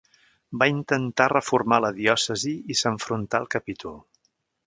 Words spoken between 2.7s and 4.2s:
i s'enfrontà al capítol.